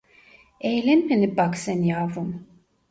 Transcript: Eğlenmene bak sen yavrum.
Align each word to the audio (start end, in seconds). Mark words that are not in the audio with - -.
Eğlenmene 0.61 1.37
bak 1.37 1.57
sen 1.57 1.83
yavrum. 1.83 2.47